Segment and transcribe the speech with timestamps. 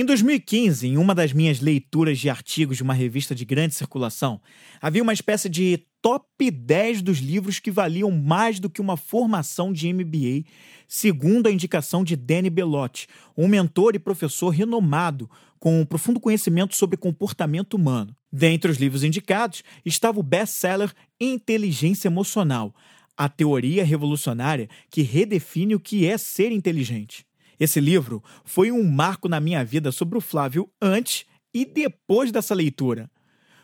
[0.00, 4.40] Em 2015, em uma das minhas leituras de artigos de uma revista de grande circulação,
[4.80, 9.72] havia uma espécie de top 10 dos livros que valiam mais do que uma formação
[9.72, 10.44] de MBA,
[10.86, 16.76] segundo a indicação de Danny Bellotti, um mentor e professor renomado com um profundo conhecimento
[16.76, 18.14] sobre comportamento humano.
[18.32, 22.72] Dentre os livros indicados estava o best-seller Inteligência Emocional,
[23.16, 27.26] a teoria revolucionária que redefine o que é ser inteligente.
[27.58, 32.54] Esse livro foi um marco na minha vida sobre o Flávio antes e depois dessa
[32.54, 33.10] leitura.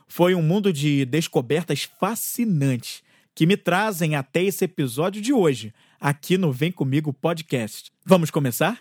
[0.08, 3.02] Foi um mundo de descobertas fascinantes
[3.34, 7.90] que me trazem até esse episódio de hoje, aqui no Vem Comigo Podcast.
[8.04, 8.80] Vamos começar?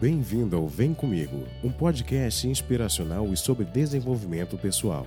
[0.00, 5.06] Bem-vindo ao Vem Comigo, um podcast inspiracional e sobre desenvolvimento pessoal.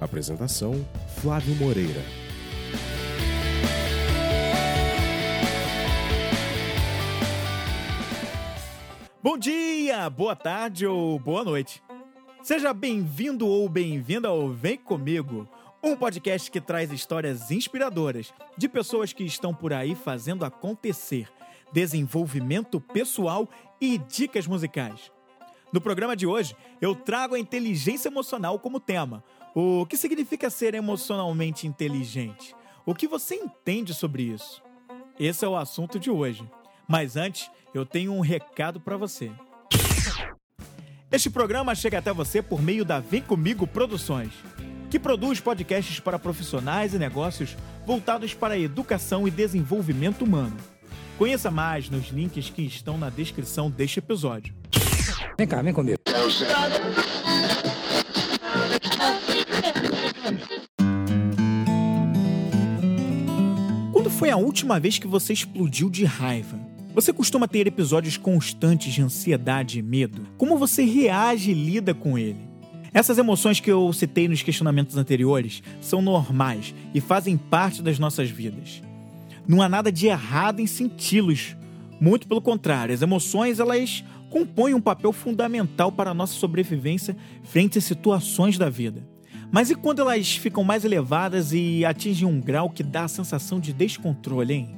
[0.00, 0.74] Apresentação:
[1.20, 2.02] Flávio Moreira.
[9.22, 11.82] Bom dia, boa tarde ou boa noite.
[12.42, 15.46] Seja bem-vindo ou bem-vinda ao Vem Comigo,
[15.84, 21.28] um podcast que traz histórias inspiradoras de pessoas que estão por aí fazendo acontecer,
[21.70, 23.46] desenvolvimento pessoal
[23.78, 25.12] e dicas musicais.
[25.72, 29.22] No programa de hoje, eu trago a inteligência emocional como tema.
[29.54, 32.54] O que significa ser emocionalmente inteligente?
[32.86, 34.62] O que você entende sobre isso?
[35.18, 36.48] Esse é o assunto de hoje.
[36.88, 39.30] Mas antes, eu tenho um recado para você.
[41.10, 44.32] Este programa chega até você por meio da Vem Comigo Produções,
[44.88, 50.56] que produz podcasts para profissionais e negócios voltados para a educação e desenvolvimento humano.
[51.18, 54.54] Conheça mais nos links que estão na descrição deste episódio.
[55.36, 55.98] Vem cá, vem comigo.
[64.20, 66.60] Foi a última vez que você explodiu de raiva?
[66.94, 70.26] Você costuma ter episódios constantes de ansiedade e medo?
[70.36, 72.36] Como você reage e lida com ele?
[72.92, 78.28] Essas emoções que eu citei nos questionamentos anteriores são normais e fazem parte das nossas
[78.28, 78.82] vidas.
[79.48, 81.56] Não há nada de errado em senti-los.
[81.98, 87.78] Muito pelo contrário, as emoções elas compõem um papel fundamental para a nossa sobrevivência frente
[87.78, 89.02] a situações da vida.
[89.50, 93.58] Mas e quando elas ficam mais elevadas e atingem um grau que dá a sensação
[93.58, 94.76] de descontrole, hein?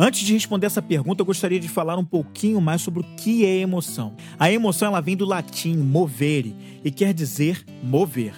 [0.00, 3.44] Antes de responder essa pergunta, eu gostaria de falar um pouquinho mais sobre o que
[3.44, 4.14] é emoção.
[4.38, 6.54] A emoção ela vem do latim movere
[6.84, 8.32] e quer dizer mover.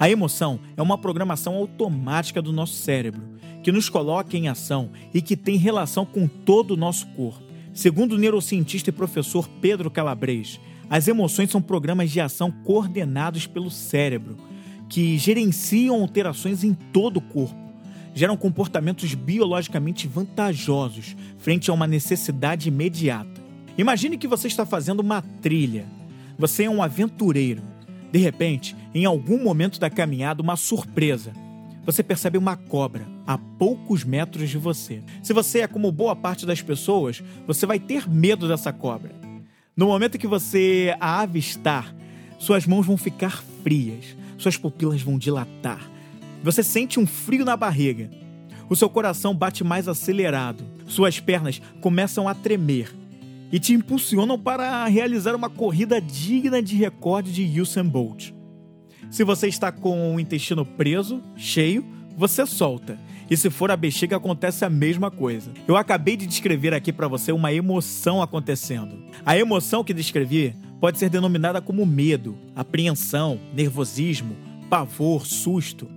[0.00, 3.22] A emoção é uma programação automática do nosso cérebro,
[3.62, 7.46] que nos coloca em ação e que tem relação com todo o nosso corpo.
[7.72, 10.58] Segundo o neurocientista e professor Pedro Calabres,
[10.90, 14.36] as emoções são programas de ação coordenados pelo cérebro,
[14.88, 17.56] que gerenciam alterações em todo o corpo,
[18.14, 23.42] geram comportamentos biologicamente vantajosos frente a uma necessidade imediata.
[23.76, 25.86] Imagine que você está fazendo uma trilha.
[26.38, 27.62] Você é um aventureiro.
[28.10, 31.32] De repente, em algum momento da caminhada, uma surpresa
[31.86, 35.00] você percebe uma cobra a poucos metros de você.
[35.22, 39.14] Se você é como boa parte das pessoas, você vai ter medo dessa cobra.
[39.76, 41.94] No momento que você a avistar,
[42.40, 45.90] suas mãos vão ficar frias, suas pupilas vão dilatar.
[46.42, 48.10] Você sente um frio na barriga.
[48.68, 50.64] O seu coração bate mais acelerado.
[50.86, 52.94] Suas pernas começam a tremer
[53.50, 58.32] e te impulsionam para realizar uma corrida digna de recorde de Usain Bolt.
[59.10, 61.84] Se você está com o intestino preso, cheio,
[62.16, 62.98] você solta.
[63.28, 65.50] E se for a bexiga, acontece a mesma coisa.
[65.66, 69.02] Eu acabei de descrever aqui para você uma emoção acontecendo.
[69.24, 74.36] A emoção que descrevi pode ser denominada como medo, apreensão, nervosismo,
[74.68, 75.88] pavor, susto.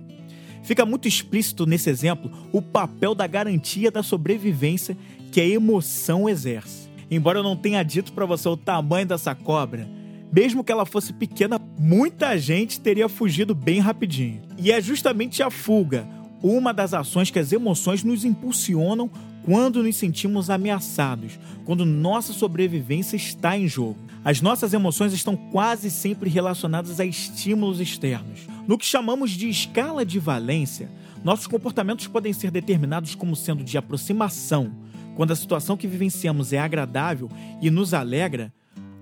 [0.62, 4.96] Fica muito explícito nesse exemplo o papel da garantia da sobrevivência
[5.32, 6.88] que a emoção exerce.
[7.10, 9.88] Embora eu não tenha dito para você o tamanho dessa cobra,
[10.32, 14.42] mesmo que ela fosse pequena, muita gente teria fugido bem rapidinho.
[14.56, 16.06] E é justamente a fuga
[16.42, 19.10] uma das ações que as emoções nos impulsionam
[19.44, 23.98] quando nos sentimos ameaçados, quando nossa sobrevivência está em jogo.
[24.22, 28.40] As nossas emoções estão quase sempre relacionadas a estímulos externos.
[28.68, 30.90] No que chamamos de escala de valência,
[31.24, 34.72] nossos comportamentos podem ser determinados como sendo de aproximação,
[35.16, 37.30] quando a situação que vivenciamos é agradável
[37.62, 38.52] e nos alegra,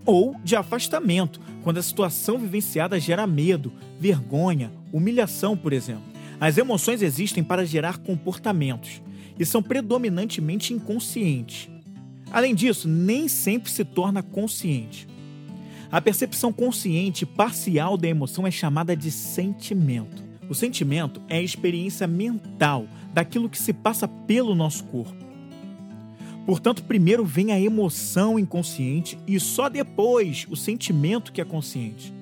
[0.07, 6.05] ou de afastamento, quando a situação vivenciada gera medo, vergonha, humilhação, por exemplo.
[6.41, 9.03] As emoções existem para gerar comportamentos
[9.37, 11.69] e são predominantemente inconscientes.
[12.31, 15.09] Além disso, nem sempre se torna consciente.
[15.91, 20.23] A percepção consciente parcial da emoção é chamada de sentimento.
[20.49, 25.29] O sentimento é a experiência mental daquilo que se passa pelo nosso corpo.
[26.45, 32.13] Portanto, primeiro vem a emoção inconsciente e só depois o sentimento que é consciente.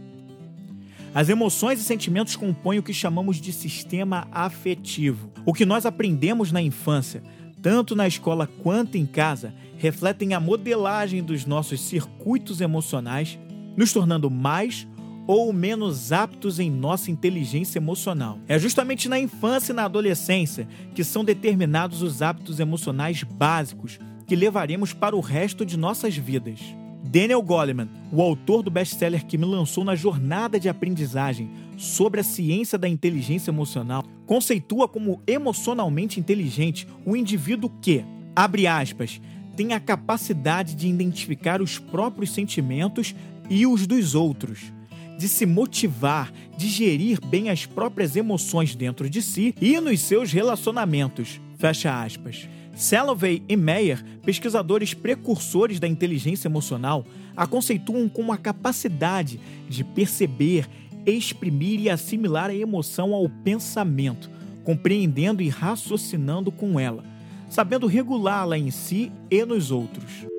[1.15, 5.31] As emoções e sentimentos compõem o que chamamos de sistema afetivo.
[5.45, 7.23] O que nós aprendemos na infância,
[7.61, 13.39] tanto na escola quanto em casa, refletem a modelagem dos nossos circuitos emocionais,
[13.77, 14.87] nos tornando mais
[15.27, 18.39] ou menos aptos em nossa inteligência emocional.
[18.47, 24.37] É justamente na infância e na adolescência que são determinados os hábitos emocionais básicos que
[24.37, 26.61] levaremos para o resto de nossas vidas.
[27.07, 32.25] Daniel Goleman, o autor do best-seller que me lançou na jornada de aprendizagem sobre a
[32.25, 38.05] ciência da inteligência emocional, conceitua como emocionalmente inteligente o indivíduo que,
[38.35, 39.21] abre aspas,
[39.57, 43.15] tem a capacidade de identificar os próprios sentimentos
[43.49, 44.73] e os dos outros,
[45.17, 50.33] de se motivar, de gerir bem as próprias emoções dentro de si e nos seus
[50.33, 51.41] relacionamentos.
[51.57, 52.49] Fecha aspas.
[52.77, 60.69] Salovey e Meyer, pesquisadores precursores da inteligência emocional, a conceituam como a capacidade de perceber,
[61.07, 64.31] exprimir e assimilar a emoção ao pensamento,
[64.63, 67.03] compreendendo e raciocinando com ela,
[67.49, 70.36] sabendo regulá-la em si e nos outros.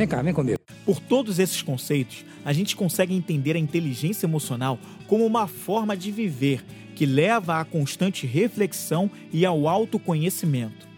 [0.00, 0.58] Vem cá, vem comigo.
[0.86, 6.10] Por todos esses conceitos, a gente consegue entender a inteligência emocional como uma forma de
[6.10, 6.64] viver
[6.96, 10.88] que leva à constante reflexão e ao autoconhecimento.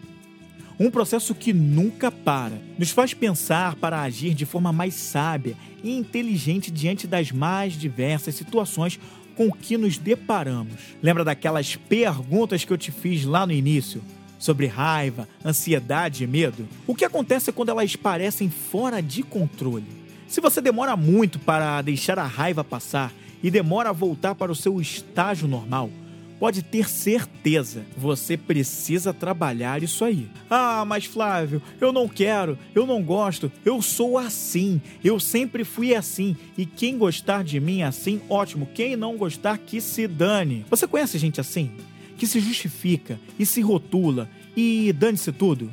[0.79, 5.97] Um processo que nunca para, nos faz pensar para agir de forma mais sábia e
[5.97, 8.97] inteligente diante das mais diversas situações
[9.35, 10.95] com que nos deparamos.
[11.01, 14.01] Lembra daquelas perguntas que eu te fiz lá no início?
[14.43, 19.85] Sobre raiva, ansiedade e medo, o que acontece quando elas parecem fora de controle?
[20.27, 24.55] Se você demora muito para deixar a raiva passar e demora a voltar para o
[24.55, 25.89] seu estágio normal,
[26.41, 30.27] pode ter certeza, você precisa trabalhar isso aí.
[30.49, 35.95] Ah, mas Flávio, eu não quero, eu não gosto, eu sou assim, eu sempre fui
[35.95, 40.65] assim, e quem gostar de mim assim, ótimo, quem não gostar, que se dane.
[40.69, 41.71] Você conhece gente assim?
[42.17, 45.69] Que se justifica e se rotula e dane-se tudo?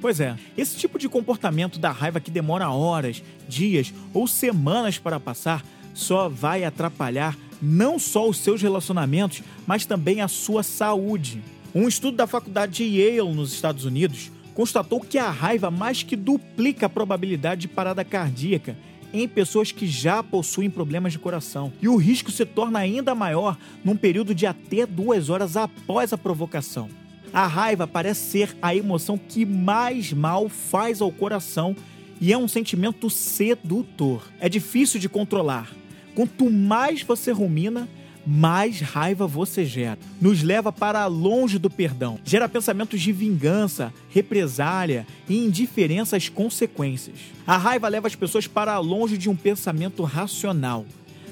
[0.00, 5.18] Pois é, esse tipo de comportamento da raiva que demora horas, dias ou semanas para
[5.18, 11.42] passar só vai atrapalhar não só os seus relacionamentos, mas também a sua saúde.
[11.74, 16.16] Um estudo da faculdade de Yale, nos Estados Unidos, constatou que a raiva mais que
[16.16, 18.76] duplica a probabilidade de parada cardíaca
[19.12, 21.72] em pessoas que já possuem problemas de coração.
[21.80, 26.18] E o risco se torna ainda maior num período de até duas horas após a
[26.18, 26.88] provocação.
[27.32, 31.76] A raiva parece ser a emoção que mais mal faz ao coração
[32.20, 34.22] e é um sentimento sedutor.
[34.40, 35.70] É difícil de controlar.
[36.14, 37.88] Quanto mais você rumina,
[38.26, 39.98] mais raiva você gera.
[40.20, 42.18] Nos leva para longe do perdão.
[42.24, 47.16] Gera pensamentos de vingança, represália e indiferença às consequências.
[47.46, 50.84] A raiva leva as pessoas para longe de um pensamento racional.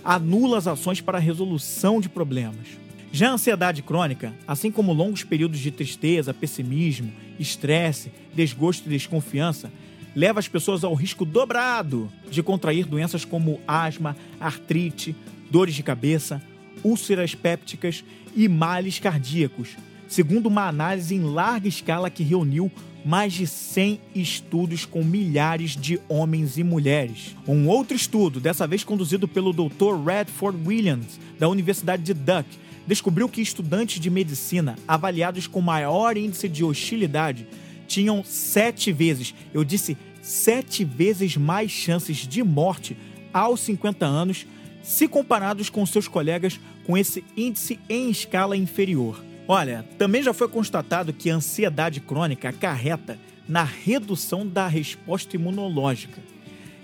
[0.05, 2.85] Anula as ações para a resolução de problemas.
[3.11, 9.71] Já a ansiedade crônica, assim como longos períodos de tristeza, pessimismo, estresse, desgosto e desconfiança,
[10.15, 15.15] leva as pessoas ao risco dobrado de contrair doenças como asma, artrite,
[15.51, 16.43] dores de cabeça,
[16.83, 18.05] úlceras pépticas
[18.35, 19.77] e males cardíacos,
[20.09, 22.71] segundo uma análise em larga escala que reuniu
[23.05, 27.37] mais de 100 estudos com milhares de homens e mulheres.
[27.47, 30.03] Um outro estudo, dessa vez conduzido pelo Dr.
[30.05, 36.49] Redford Williams, da Universidade de Duke, descobriu que estudantes de medicina avaliados com maior índice
[36.49, 37.47] de hostilidade
[37.87, 42.97] tinham sete vezes, eu disse sete vezes mais chances de morte
[43.33, 44.47] aos 50 anos
[44.85, 49.25] se comparados com seus colegas com esse índice em escala inferior.
[49.49, 56.21] Olha, também já foi constatado que a ansiedade crônica acarreta na redução da resposta imunológica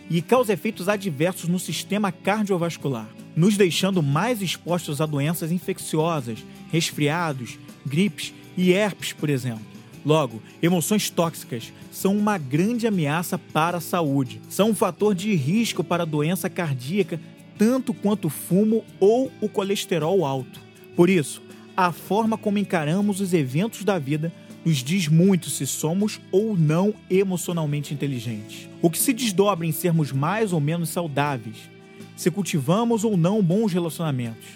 [0.08, 6.38] e causa efeitos adversos no sistema cardiovascular, nos deixando mais expostos a doenças infecciosas,
[6.72, 9.70] resfriados, gripes e herpes, por exemplo.
[10.04, 14.40] Logo, emoções tóxicas são uma grande ameaça para a saúde.
[14.48, 17.20] São um fator de risco para doença cardíaca
[17.60, 20.58] tanto quanto o fumo ou o colesterol alto.
[20.96, 21.42] Por isso,
[21.76, 24.32] a forma como encaramos os eventos da vida
[24.64, 28.66] nos diz muito se somos ou não emocionalmente inteligentes.
[28.80, 31.56] O que se desdobra em sermos mais ou menos saudáveis,
[32.16, 34.46] se cultivamos ou não bons relacionamentos,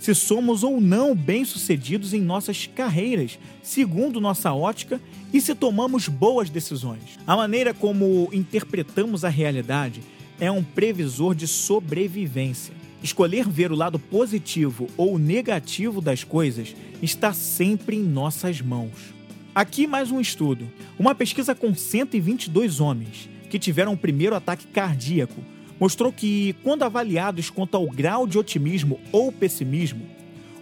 [0.00, 4.98] se somos ou não bem-sucedidos em nossas carreiras, segundo nossa ótica,
[5.34, 7.18] e se tomamos boas decisões.
[7.26, 10.00] A maneira como interpretamos a realidade
[10.40, 12.74] é um previsor de sobrevivência.
[13.02, 19.14] Escolher ver o lado positivo ou negativo das coisas está sempre em nossas mãos.
[19.54, 20.68] Aqui mais um estudo.
[20.98, 25.42] Uma pesquisa com 122 homens que tiveram o primeiro ataque cardíaco
[25.80, 30.06] mostrou que, quando avaliados quanto ao grau de otimismo ou pessimismo,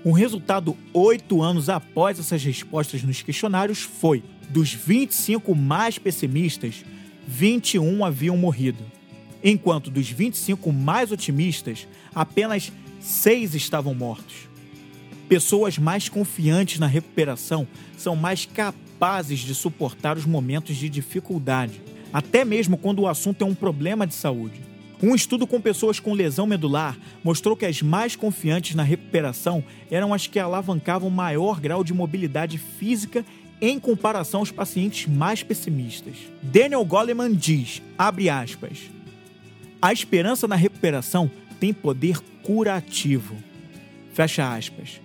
[0.04, 6.84] o resultado oito anos após essas respostas nos questionários foi: dos 25 mais pessimistas,
[7.26, 8.95] 21 haviam morrido
[9.42, 14.48] enquanto dos 25 mais otimistas, apenas 6 estavam mortos.
[15.28, 17.66] Pessoas mais confiantes na recuperação
[17.96, 21.80] são mais capazes de suportar os momentos de dificuldade,
[22.12, 24.60] até mesmo quando o assunto é um problema de saúde.
[25.02, 30.14] Um estudo com pessoas com lesão medular mostrou que as mais confiantes na recuperação eram
[30.14, 33.24] as que alavancavam maior grau de mobilidade física
[33.60, 36.16] em comparação aos pacientes mais pessimistas.
[36.42, 38.78] Daniel Goleman diz, abre aspas,
[39.80, 41.30] a esperança na recuperação
[41.60, 43.36] tem poder curativo.
[44.12, 45.00] Fecha aspas.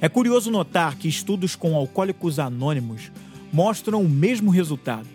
[0.00, 3.12] É curioso notar que estudos com alcoólicos anônimos
[3.52, 5.08] mostram o mesmo resultado.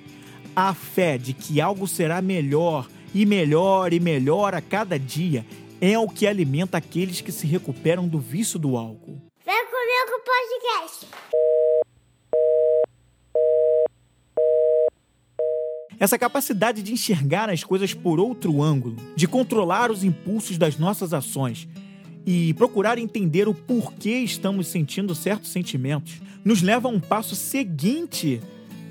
[0.56, 5.46] A fé de que algo será melhor e melhor e melhor a cada dia
[5.80, 9.22] é o que alimenta aqueles que se recuperam do vício do álcool.
[9.46, 11.08] Vem comigo podcast.
[16.00, 21.12] Essa capacidade de enxergar as coisas por outro ângulo, de controlar os impulsos das nossas
[21.12, 21.68] ações
[22.24, 28.40] e procurar entender o porquê estamos sentindo certos sentimentos, nos leva a um passo seguinte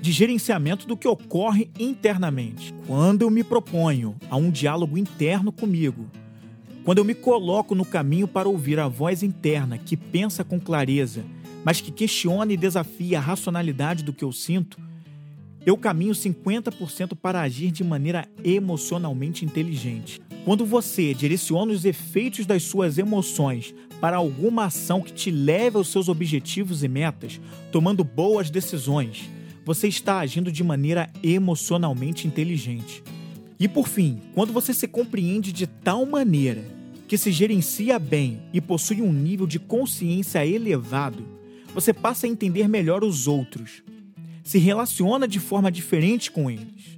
[0.01, 2.73] de gerenciamento do que ocorre internamente.
[2.85, 6.07] Quando eu me proponho a um diálogo interno comigo,
[6.83, 11.23] quando eu me coloco no caminho para ouvir a voz interna que pensa com clareza,
[11.63, 14.77] mas que questiona e desafia a racionalidade do que eu sinto,
[15.67, 20.21] eu caminho 50% para agir de maneira emocionalmente inteligente.
[20.45, 25.89] Quando você direciona os efeitos das suas emoções para alguma ação que te leve aos
[25.89, 29.29] seus objetivos e metas, tomando boas decisões,
[29.65, 33.03] você está agindo de maneira emocionalmente inteligente.
[33.59, 36.63] E por fim, quando você se compreende de tal maneira
[37.09, 41.25] que se gerencia bem e possui um nível de consciência elevado,
[41.73, 43.83] você passa a entender melhor os outros
[44.47, 46.97] se relaciona de forma diferente com eles.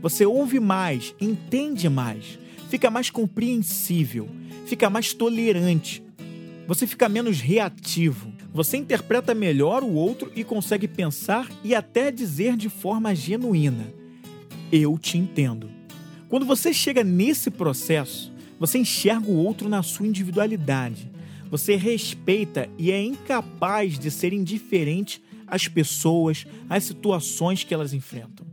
[0.00, 2.38] Você ouve mais, entende mais,
[2.70, 4.28] fica mais compreensível,
[4.64, 6.04] fica mais tolerante.
[6.68, 8.32] Você fica menos reativo.
[8.54, 13.92] Você interpreta melhor o outro e consegue pensar e até dizer de forma genuína:
[14.70, 15.68] Eu te entendo.
[16.28, 21.10] Quando você chega nesse processo, você enxerga o outro na sua individualidade.
[21.50, 25.20] Você respeita e é incapaz de ser indiferente
[25.52, 28.46] as pessoas, as situações que elas enfrentam.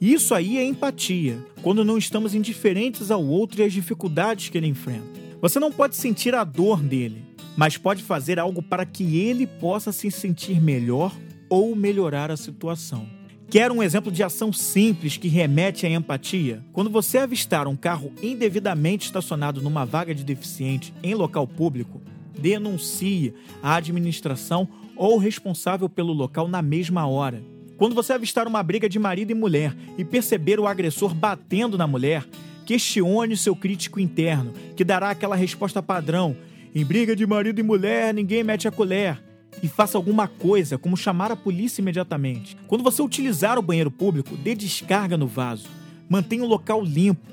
[0.00, 4.66] Isso aí é empatia, quando não estamos indiferentes ao outro e às dificuldades que ele
[4.66, 5.20] enfrenta.
[5.42, 7.22] Você não pode sentir a dor dele,
[7.54, 11.14] mas pode fazer algo para que ele possa se sentir melhor
[11.50, 13.06] ou melhorar a situação.
[13.50, 16.64] Quer um exemplo de ação simples que remete à empatia?
[16.72, 22.00] Quando você avistar um carro indevidamente estacionado numa vaga de deficiente em local público,
[22.38, 24.66] denuncie a administração
[24.98, 27.42] ou responsável pelo local na mesma hora.
[27.78, 31.86] Quando você avistar uma briga de marido e mulher e perceber o agressor batendo na
[31.86, 32.26] mulher,
[32.66, 36.36] questione seu crítico interno, que dará aquela resposta padrão:
[36.74, 39.22] em briga de marido e mulher, ninguém mete a colher.
[39.62, 42.56] E faça alguma coisa, como chamar a polícia imediatamente.
[42.66, 45.68] Quando você utilizar o banheiro público, dê descarga no vaso.
[46.08, 47.26] Mantenha o local limpo,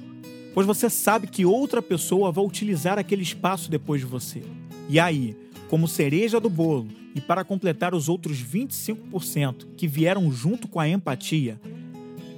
[0.53, 4.41] pois você sabe que outra pessoa vai utilizar aquele espaço depois de você.
[4.89, 5.35] E aí,
[5.75, 10.87] como cereja do bolo, e para completar os outros 25% que vieram junto com a
[10.87, 11.59] empatia,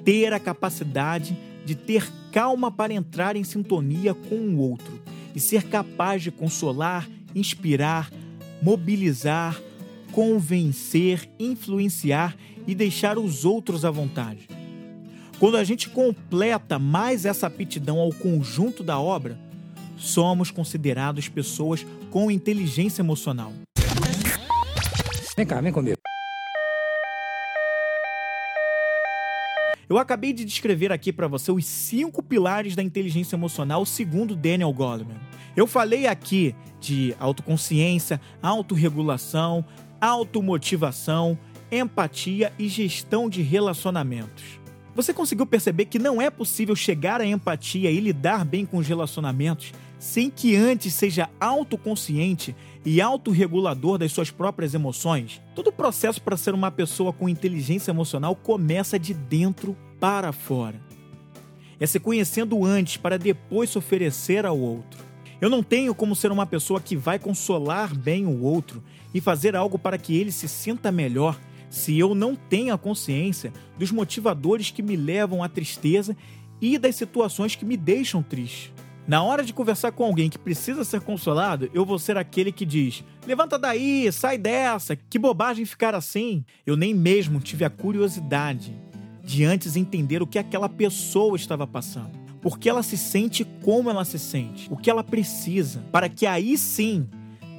[0.04, 5.00] ter a capacidade de ter calma para entrar em sintonia com o outro
[5.36, 8.12] e ser capaz de consolar, inspirar,
[8.60, 9.62] mobilizar,
[10.12, 14.50] convencer, influenciar e deixar os outros à vontade.
[15.38, 19.38] Quando a gente completa mais essa aptidão ao conjunto da obra,
[19.98, 23.52] somos considerados pessoas com inteligência emocional.
[25.36, 25.98] Vem cá, vem comigo.
[29.90, 34.74] Eu acabei de descrever aqui para você os cinco pilares da inteligência emocional segundo Daniel
[34.74, 35.18] Goleman.
[35.56, 39.64] Eu falei aqui de autoconsciência, autorregulação,
[40.02, 41.38] automotivação,
[41.72, 44.60] empatia e gestão de relacionamentos.
[44.94, 48.88] Você conseguiu perceber que não é possível chegar à empatia e lidar bem com os
[48.88, 55.42] relacionamentos sem que antes seja autoconsciente e autorregulador das suas próprias emoções?
[55.56, 60.80] Todo o processo para ser uma pessoa com inteligência emocional começa de dentro para fora.
[61.80, 65.06] é se conhecendo antes para depois se oferecer ao outro.
[65.40, 69.56] Eu não tenho como ser uma pessoa que vai consolar bem o outro e fazer
[69.56, 71.40] algo para que ele se sinta melhor
[71.70, 76.16] se eu não tenho a consciência dos motivadores que me levam à tristeza
[76.60, 78.74] e das situações que me deixam triste.
[79.08, 82.66] Na hora de conversar com alguém que precisa ser consolado, eu vou ser aquele que
[82.66, 86.44] diz: Levanta daí, sai dessa, que bobagem ficar assim.
[86.66, 88.76] Eu nem mesmo tive a curiosidade
[89.24, 92.18] de antes entender o que aquela pessoa estava passando.
[92.42, 96.58] Porque ela se sente como ela se sente, o que ela precisa, para que aí
[96.58, 97.10] sim,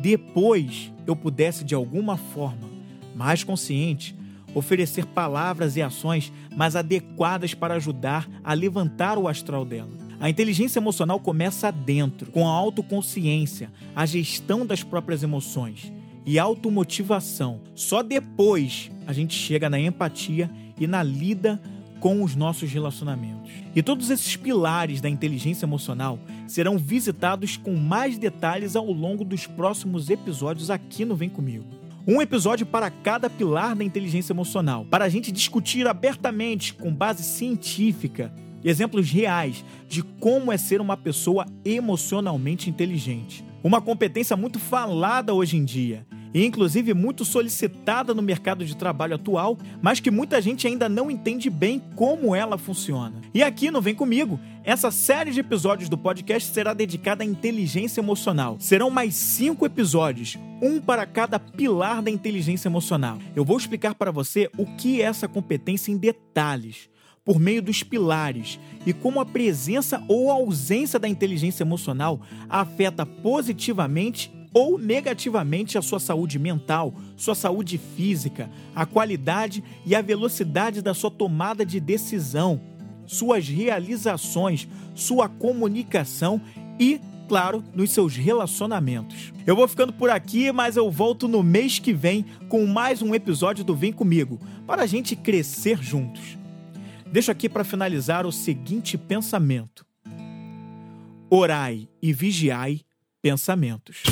[0.01, 2.69] depois, eu pudesse de alguma forma,
[3.17, 4.15] mais consciente,
[4.55, 10.08] oferecer palavras e ações mais adequadas para ajudar a levantar o astral dela.
[10.21, 15.93] A inteligência emocional começa dentro, com a autoconsciência, a gestão das próprias emoções
[16.27, 17.61] e automotivação.
[17.75, 21.61] Só depois a gente chega na empatia e na lida
[22.01, 23.51] com os nossos relacionamentos.
[23.75, 29.47] E todos esses pilares da inteligência emocional serão visitados com mais detalhes ao longo dos
[29.47, 31.65] próximos episódios aqui no Vem Comigo.
[32.07, 37.23] Um episódio para cada pilar da inteligência emocional, para a gente discutir abertamente, com base
[37.23, 38.33] científica,
[38.65, 43.45] exemplos reais de como é ser uma pessoa emocionalmente inteligente.
[43.63, 49.15] Uma competência muito falada hoje em dia e inclusive muito solicitada no mercado de trabalho
[49.15, 53.21] atual, mas que muita gente ainda não entende bem como ela funciona.
[53.33, 58.01] E aqui no Vem Comigo, essa série de episódios do podcast será dedicada à inteligência
[58.01, 58.57] emocional.
[58.59, 63.19] Serão mais cinco episódios, um para cada pilar da inteligência emocional.
[63.35, 66.91] Eu vou explicar para você o que é essa competência em detalhes
[67.29, 74.33] por meio dos pilares e como a presença ou ausência da inteligência emocional afeta positivamente
[74.55, 80.95] ou negativamente a sua saúde mental, sua saúde física, a qualidade e a velocidade da
[80.95, 82.63] sua tomada de decisão,
[83.05, 86.41] suas realizações, sua comunicação
[86.81, 89.35] e, claro, nos seus relacionamentos.
[89.47, 93.15] Eu vou ficando por aqui, mas eu volto no mês que vem com mais um
[93.15, 96.39] episódio do Vem Comigo, para a gente crescer juntos.
[97.11, 99.87] Deixo aqui para finalizar o seguinte pensamento:
[101.31, 102.83] Orai e vigiai
[103.23, 104.03] pensamentos.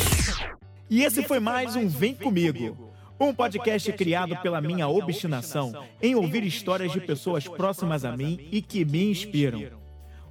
[0.89, 6.43] E esse foi mais um Vem Comigo, um podcast criado pela minha obstinação em ouvir
[6.43, 9.63] histórias de pessoas próximas a mim e que me inspiram.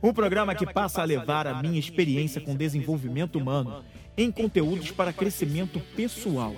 [0.02, 3.84] Um programa que passa a levar a minha experiência com desenvolvimento humano
[4.18, 6.56] em conteúdos para crescimento pessoal,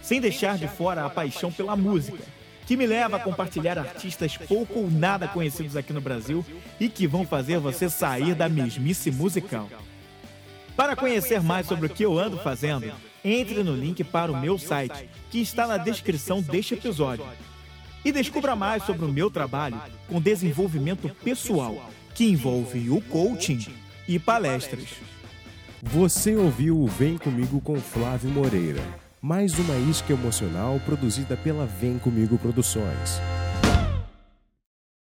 [0.00, 2.24] sem deixar de fora a paixão pela música
[2.68, 6.44] que me leva a compartilhar artistas pouco ou nada conhecidos aqui no Brasil
[6.78, 9.70] e que vão fazer você sair da mesmice musical.
[10.76, 12.92] Para conhecer mais sobre o que eu ando fazendo,
[13.24, 17.24] entre no link para o meu site, que está na descrição deste episódio.
[18.04, 23.64] E descubra mais sobre o meu trabalho com desenvolvimento pessoal, que envolve o coaching
[24.06, 24.90] e palestras.
[25.82, 31.98] Você ouviu o Vem Comigo com Flávio Moreira mais uma isca emocional produzida pela Vem
[31.98, 33.20] Comigo Produções.